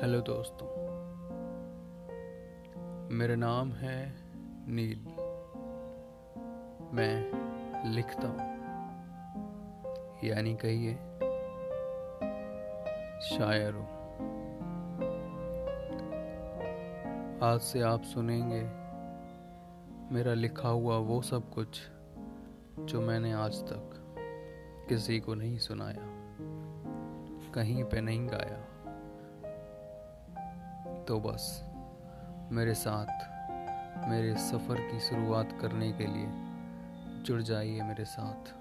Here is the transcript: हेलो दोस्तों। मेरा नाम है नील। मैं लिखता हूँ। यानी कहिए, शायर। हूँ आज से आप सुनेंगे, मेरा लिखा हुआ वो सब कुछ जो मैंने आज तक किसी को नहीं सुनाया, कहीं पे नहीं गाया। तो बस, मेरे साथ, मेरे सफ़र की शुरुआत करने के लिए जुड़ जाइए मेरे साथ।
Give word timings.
हेलो 0.00 0.20
दोस्तों। 0.20 0.66
मेरा 3.12 3.34
नाम 3.34 3.72
है 3.72 4.14
नील। 4.68 4.98
मैं 6.92 7.32
लिखता 7.90 8.28
हूँ। 8.28 8.38
यानी 10.24 10.54
कहिए, 10.54 10.94
शायर। 13.20 13.74
हूँ 13.74 13.88
आज 17.42 17.60
से 17.60 17.80
आप 17.80 18.02
सुनेंगे, 18.02 18.62
मेरा 20.14 20.34
लिखा 20.34 20.68
हुआ 20.68 20.96
वो 20.96 21.22
सब 21.22 21.50
कुछ 21.50 21.80
जो 22.78 23.00
मैंने 23.00 23.32
आज 23.32 23.62
तक 23.62 24.14
किसी 24.88 25.20
को 25.20 25.34
नहीं 25.34 25.58
सुनाया, 25.58 26.06
कहीं 27.54 27.84
पे 27.84 28.00
नहीं 28.00 28.28
गाया। 28.28 28.79
तो 31.10 31.20
बस, 31.20 31.64
मेरे 32.52 32.74
साथ, 32.74 33.06
मेरे 34.08 34.34
सफ़र 34.36 34.76
की 34.80 35.00
शुरुआत 35.00 35.58
करने 35.60 35.92
के 35.92 36.06
लिए 36.06 36.28
जुड़ 37.22 37.42
जाइए 37.42 37.82
मेरे 37.82 38.04
साथ। 38.04 38.59